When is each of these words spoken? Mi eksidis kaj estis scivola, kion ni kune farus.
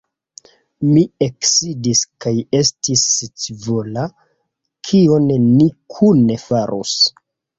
Mi 0.85 1.01
eksidis 1.25 2.01
kaj 2.25 2.33
estis 2.61 3.03
scivola, 3.17 4.07
kion 4.89 5.29
ni 5.61 5.69
kune 5.99 6.39
farus. 6.47 6.97